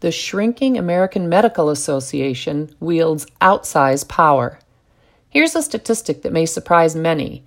[0.00, 4.58] the shrinking American Medical Association wields outsized power.
[5.28, 7.44] Here's a statistic that may surprise many.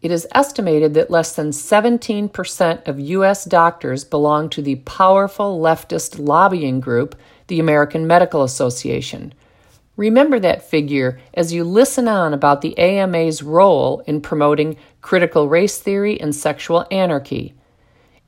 [0.00, 3.44] It is estimated that less than 17% of U.S.
[3.44, 7.16] doctors belong to the powerful leftist lobbying group,
[7.48, 9.34] the American Medical Association.
[9.96, 15.78] Remember that figure as you listen on about the AMA's role in promoting critical race
[15.78, 17.54] theory and sexual anarchy.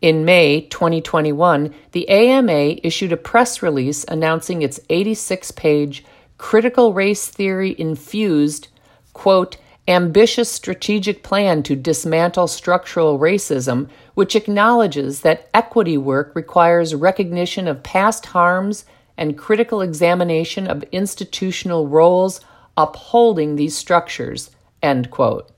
[0.00, 6.04] In May 2021, the AMA issued a press release announcing its 86 page
[6.38, 8.68] critical race theory infused,
[9.12, 17.68] quote, ambitious strategic plan to dismantle structural racism, which acknowledges that equity work requires recognition
[17.68, 18.86] of past harms
[19.18, 22.40] and critical examination of institutional roles
[22.74, 24.50] upholding these structures.
[24.82, 25.50] End quote.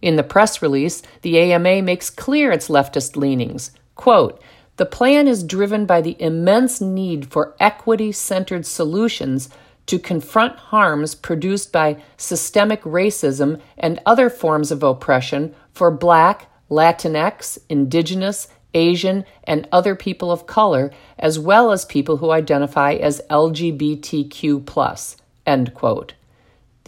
[0.00, 3.72] In the press release, the AMA makes clear its leftist leanings.
[3.94, 4.40] Quote,
[4.76, 9.48] the plan is driven by the immense need for equity centered solutions
[9.86, 17.58] to confront harms produced by systemic racism and other forms of oppression for Black, Latinx,
[17.68, 25.16] Indigenous, Asian, and other people of color, as well as people who identify as LGBTQ.
[25.46, 26.12] End quote.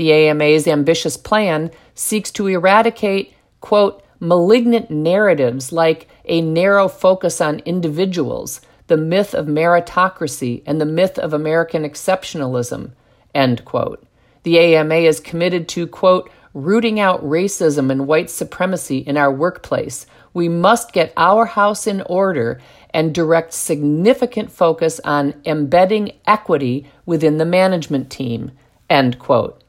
[0.00, 7.58] The AMA's ambitious plan seeks to eradicate, quote, malignant narratives like a narrow focus on
[7.66, 12.92] individuals, the myth of meritocracy, and the myth of American exceptionalism,
[13.34, 14.02] end quote.
[14.42, 20.06] The AMA is committed to, quote, rooting out racism and white supremacy in our workplace.
[20.32, 22.58] We must get our house in order
[22.94, 28.52] and direct significant focus on embedding equity within the management team,
[28.88, 29.62] end quote.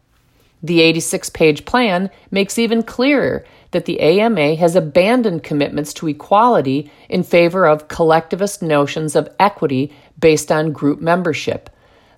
[0.64, 6.92] The 86 page plan makes even clearer that the AMA has abandoned commitments to equality
[7.10, 11.70] in favor of collectivist notions of equity based on group membership.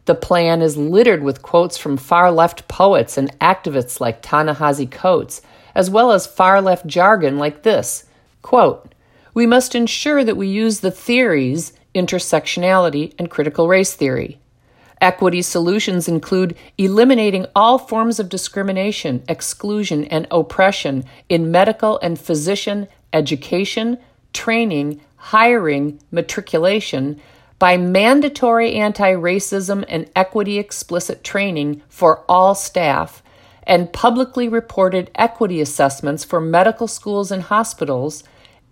[0.05, 5.41] The plan is littered with quotes from far left poets and activists like Ta-Nehisi Coates,
[5.73, 8.06] as well as far left jargon like this
[8.41, 8.94] quote,
[9.34, 14.39] We must ensure that we use the theories intersectionality and critical race theory.
[15.03, 22.88] Equity solutions include eliminating all forms of discrimination, exclusion, and oppression in medical and physician
[23.12, 23.97] education,
[24.31, 27.19] training, hiring, matriculation,
[27.59, 33.22] by mandatory anti racism and equity explicit training for all staff,
[33.63, 38.24] and publicly reported equity assessments for medical schools and hospitals,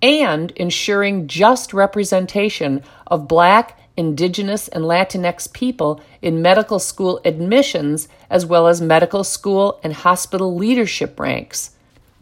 [0.02, 8.46] and ensuring just representation of Black, Indigenous, and Latinx people in medical school admissions as
[8.46, 11.72] well as medical school and hospital leadership ranks.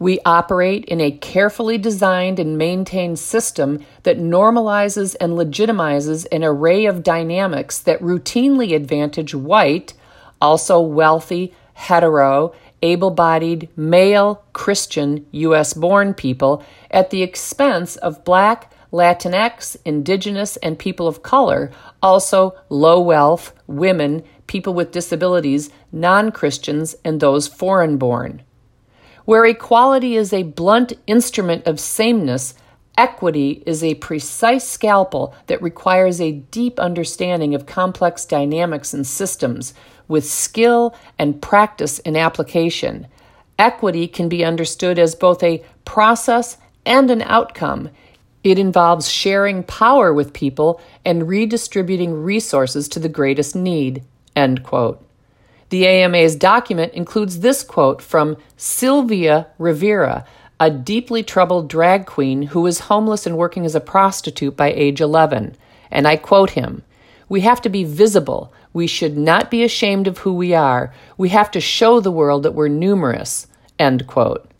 [0.00, 6.86] We operate in a carefully designed and maintained system that normalizes and legitimizes an array
[6.86, 9.92] of dynamics that routinely advantage white,
[10.40, 15.74] also wealthy, hetero, able bodied, male, Christian, U.S.
[15.74, 21.70] born people at the expense of black, Latinx, indigenous, and people of color,
[22.02, 28.42] also low wealth, women, people with disabilities, non Christians, and those foreign born.
[29.24, 32.54] Where equality is a blunt instrument of sameness,
[32.98, 39.72] equity is a precise scalpel that requires a deep understanding of complex dynamics and systems
[40.08, 43.06] with skill and practice in application.
[43.58, 47.90] Equity can be understood as both a process and an outcome.
[48.42, 54.02] It involves sharing power with people and redistributing resources to the greatest need.
[54.34, 55.04] End quote.
[55.68, 60.24] The AMA's document includes this quote from Sylvia Rivera,
[60.58, 65.00] a deeply troubled drag queen who was homeless and working as a prostitute by age
[65.00, 65.56] 11.
[65.90, 66.82] And I quote him
[67.28, 68.52] We have to be visible.
[68.72, 70.92] We should not be ashamed of who we are.
[71.16, 73.46] We have to show the world that we're numerous.
[73.78, 74.50] End quote.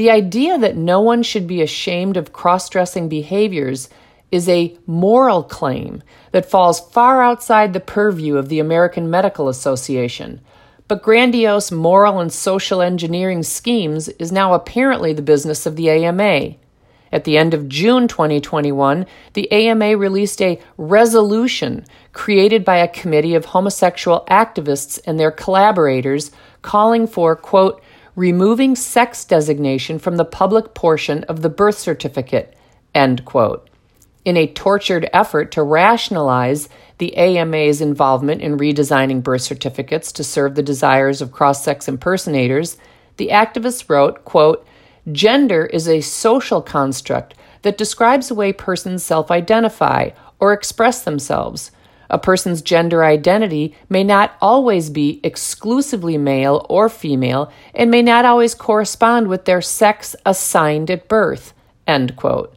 [0.00, 3.90] The idea that no one should be ashamed of cross dressing behaviors
[4.30, 6.02] is a moral claim
[6.32, 10.40] that falls far outside the purview of the American Medical Association.
[10.88, 16.54] But grandiose moral and social engineering schemes is now apparently the business of the AMA.
[17.12, 19.04] At the end of June 2021,
[19.34, 26.30] the AMA released a resolution created by a committee of homosexual activists and their collaborators
[26.62, 27.82] calling for, quote,
[28.20, 32.54] removing sex designation from the public portion of the birth certificate,
[32.94, 33.70] end quote
[34.24, 36.68] in a tortured effort to rationalize
[36.98, 42.76] the AMA's involvement in redesigning birth certificates to serve the desires of cross sex impersonators,
[43.16, 44.66] the activists wrote, quote,
[45.10, 51.70] Gender is a social construct that describes the way persons self identify or express themselves.
[52.10, 58.24] A person's gender identity may not always be exclusively male or female and may not
[58.24, 61.54] always correspond with their sex assigned at birth.
[61.86, 62.54] End quote.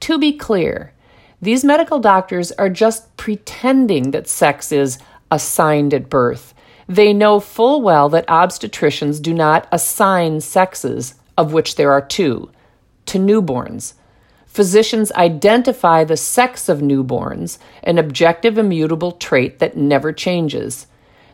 [0.00, 0.94] To be clear,
[1.40, 4.98] these medical doctors are just pretending that sex is
[5.30, 6.54] assigned at birth.
[6.88, 12.50] They know full well that obstetricians do not assign sexes, of which there are two,
[13.06, 13.94] to newborns.
[14.52, 20.86] Physicians identify the sex of newborns, an objective immutable trait that never changes.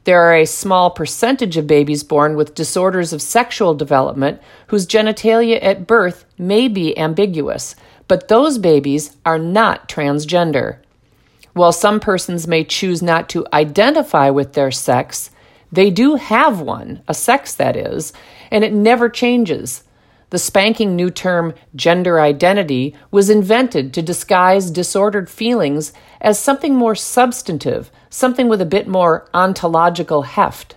[0.04, 5.58] There are a small percentage of babies born with disorders of sexual development whose genitalia
[5.60, 7.74] at birth may be ambiguous,
[8.06, 10.78] but those babies are not transgender.
[11.54, 15.30] While some persons may choose not to identify with their sex,
[15.72, 18.12] they do have one, a sex that is,
[18.52, 19.82] and it never changes.
[20.30, 26.94] The spanking new term gender identity was invented to disguise disordered feelings as something more
[26.94, 30.76] substantive, something with a bit more ontological heft.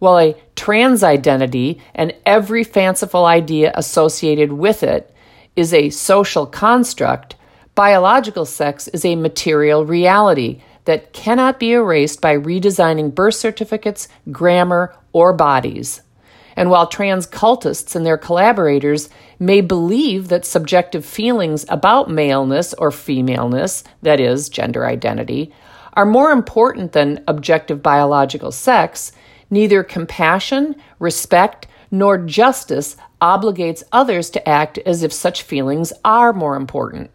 [0.00, 5.14] While a trans identity and every fanciful idea associated with it
[5.54, 7.36] is a social construct,
[7.74, 14.96] biological sex is a material reality that cannot be erased by redesigning birth certificates, grammar,
[15.12, 16.02] or bodies.
[16.60, 19.08] And while trans cultists and their collaborators
[19.38, 25.54] may believe that subjective feelings about maleness or femaleness, that is, gender identity,
[25.94, 29.12] are more important than objective biological sex,
[29.48, 36.56] neither compassion, respect, nor justice obligates others to act as if such feelings are more
[36.56, 37.10] important.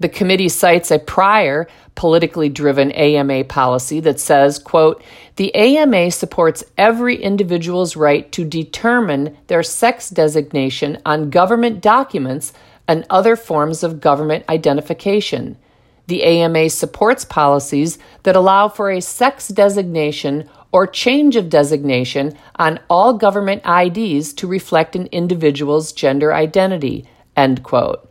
[0.00, 5.02] The committee cites a prior politically driven AMA policy that says, quote,
[5.36, 12.54] the AMA supports every individual's right to determine their sex designation on government documents
[12.88, 15.58] and other forms of government identification.
[16.06, 22.80] The AMA supports policies that allow for a sex designation or change of designation on
[22.88, 27.06] all government IDs to reflect an individual's gender identity.
[27.36, 28.09] End quote.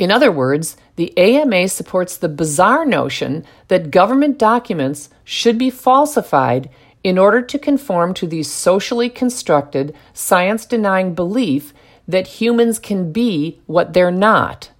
[0.00, 6.70] In other words, the AMA supports the bizarre notion that government documents should be falsified
[7.04, 11.74] in order to conform to the socially constructed, science denying belief
[12.08, 14.70] that humans can be what they're not.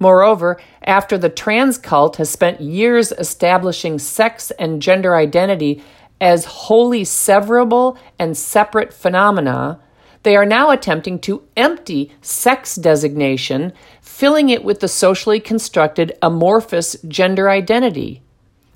[0.00, 5.80] Moreover, after the trans cult has spent years establishing sex and gender identity
[6.20, 9.78] as wholly severable and separate phenomena,
[10.22, 16.96] they are now attempting to empty sex designation, filling it with the socially constructed amorphous
[17.06, 18.22] gender identity.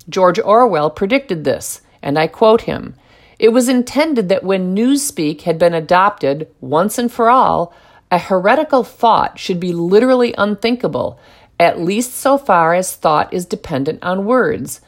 [0.09, 2.95] George Orwell predicted this, and I quote him
[3.39, 7.73] It was intended that when Newspeak had been adopted once and for all,
[8.09, 11.19] a heretical thought should be literally unthinkable,
[11.59, 14.81] at least so far as thought is dependent on words.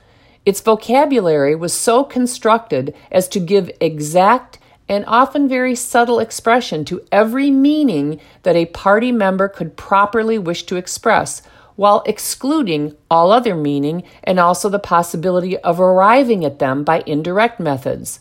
[0.45, 4.59] Its vocabulary was so constructed as to give exact
[4.89, 10.63] and often very subtle expression to every meaning that a party member could properly wish
[10.63, 11.41] to express,
[11.75, 17.59] while excluding all other meaning and also the possibility of arriving at them by indirect
[17.59, 18.19] methods.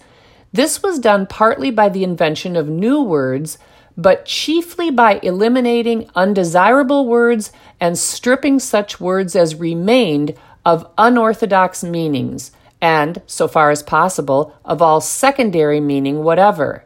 [0.52, 3.58] This was done partly by the invention of new words,
[3.96, 10.34] but chiefly by eliminating undesirable words and stripping such words as remained
[10.64, 16.84] of unorthodox meanings and, so far as possible, of all secondary meaning whatever.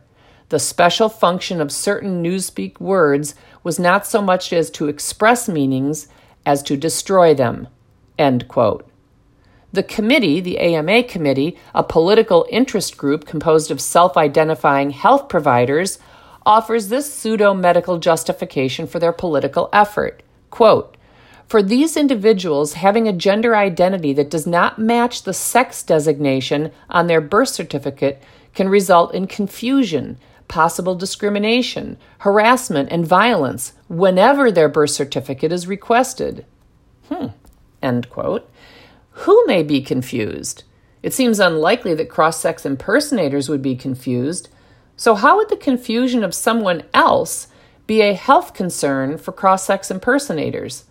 [0.50, 3.34] The special function of certain Newspeak words
[3.64, 6.06] was not so much as to express meanings
[6.44, 7.66] as to destroy them.
[9.72, 15.98] The committee, the AMA committee, a political interest group composed of self identifying health providers,
[16.44, 20.22] offers this pseudo medical justification for their political effort.
[20.50, 20.95] Quote,
[21.48, 27.06] for these individuals, having a gender identity that does not match the sex designation on
[27.06, 28.20] their birth certificate
[28.54, 36.44] can result in confusion, possible discrimination, harassment, and violence whenever their birth certificate is requested.
[37.08, 37.28] Hmm.
[37.80, 38.50] End quote.
[39.10, 40.64] Who may be confused?
[41.02, 44.48] It seems unlikely that cross sex impersonators would be confused.
[44.96, 47.46] So, how would the confusion of someone else
[47.86, 50.84] be a health concern for cross sex impersonators?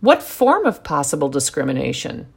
[0.00, 2.28] What form of possible discrimination?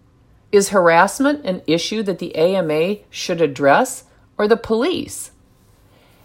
[0.51, 5.29] Is harassment an issue that the AMA should address or the police?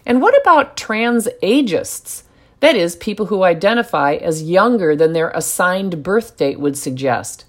[0.03, 2.23] And what about trans ageists?
[2.59, 7.45] That is, people who identify as younger than their assigned birth date would suggest.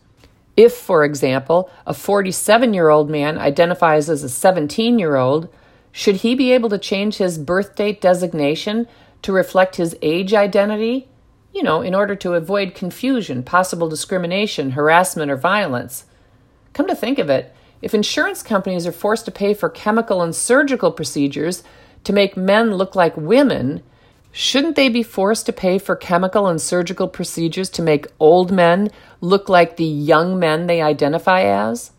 [0.54, 5.48] If, for example, a 47 year old man identifies as a 17 year old,
[5.92, 8.86] should he be able to change his birth date designation
[9.22, 11.08] to reflect his age identity
[11.54, 16.04] you know, in order to avoid confusion, possible discrimination, harassment, or violence.
[16.72, 20.34] Come to think of it, If insurance companies are forced to pay for chemical and
[20.34, 21.62] surgical procedures
[22.04, 23.82] to make men look like women,
[24.32, 28.90] shouldn't they be forced to pay for chemical and surgical procedures to make old men
[29.20, 31.92] look like the young men they identify as?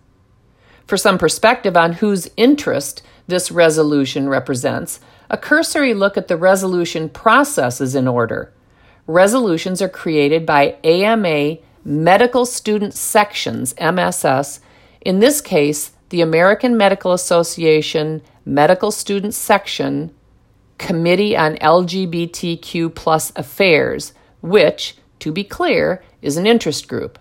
[0.86, 7.10] For some perspective on whose interest this resolution represents, a cursory look at the resolution
[7.10, 8.52] process is in order.
[9.10, 14.60] Resolutions are created by AMA medical student sections, MSS,
[15.02, 20.14] in this case, the American Medical Association Medical Student Section
[20.78, 27.18] Committee on LGBTQ plus Affairs, which, to be clear, is an interest group.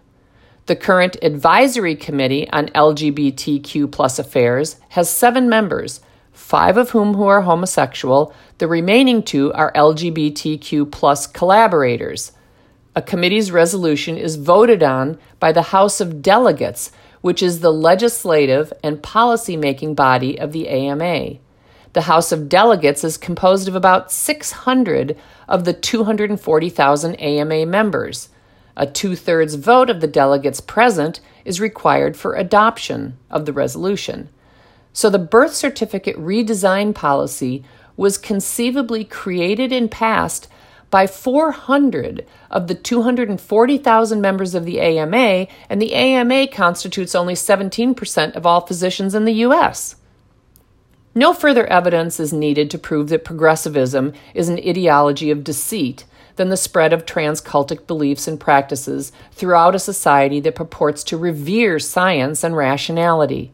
[0.66, 6.02] The current Advisory Committee on LGBTQ plus Affairs has seven members,
[6.38, 8.32] five of whom who are homosexual.
[8.58, 12.32] The remaining two are LGBTQ plus collaborators.
[12.94, 16.90] A committee's resolution is voted on by the House of Delegates,
[17.20, 21.38] which is the legislative and policy-making body of the AMA.
[21.92, 25.18] The House of Delegates is composed of about 600
[25.48, 28.28] of the 240,000 AMA members.
[28.76, 34.28] A two thirds vote of the delegates present is required for adoption of the resolution.
[34.92, 37.64] So the birth certificate redesign policy
[37.96, 40.48] was conceivably created and passed
[40.90, 48.34] by 400 of the 240,000 members of the AMA, and the AMA constitutes only 17%
[48.34, 49.96] of all physicians in the U.S.
[51.14, 56.04] No further evidence is needed to prove that progressivism is an ideology of deceit
[56.36, 61.78] than the spread of transcultic beliefs and practices throughout a society that purports to revere
[61.78, 63.52] science and rationality.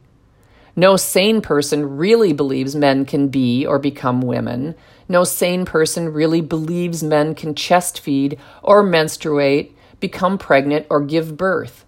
[0.76, 4.74] No sane person really believes men can be or become women.
[5.08, 11.36] No sane person really believes men can chest feed or menstruate, become pregnant, or give
[11.36, 11.84] birth.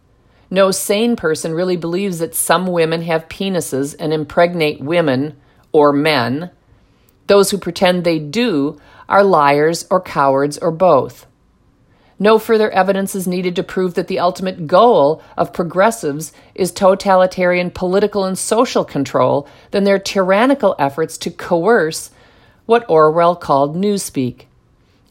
[0.51, 5.37] No sane person really believes that some women have penises and impregnate women
[5.73, 6.51] or men.
[7.27, 11.27] Those who pretend they do are liars or cowards or both.
[12.19, 17.71] No further evidence is needed to prove that the ultimate goal of progressives is totalitarian
[17.71, 22.11] political and social control than their tyrannical efforts to coerce
[22.65, 24.47] what Orwell called newspeak.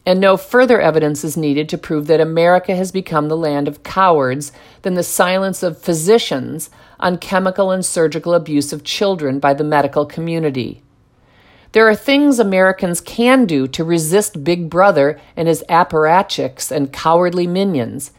[0.04, 3.82] And no further evidence is needed to prove that America has become the land of
[3.82, 6.70] cowards than the silence of physicians
[7.00, 10.82] on chemical and surgical abuse of children by the medical community.
[11.72, 17.46] There are things Americans can do to resist Big Brother and his apparatchiks and cowardly
[17.46, 18.12] minions.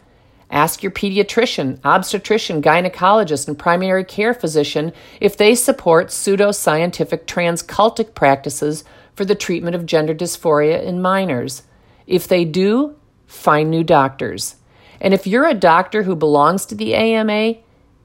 [0.50, 8.84] Ask your pediatrician, obstetrician, gynecologist, and primary care physician if they support pseudoscientific transcultic practices
[9.14, 11.64] for the treatment of gender dysphoria in minors.
[12.06, 14.56] If they do, find new doctors.
[15.02, 17.56] And if you're a doctor who belongs to the AMA,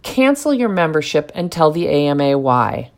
[0.02, 2.90] cancel your membership and tell the AMA why.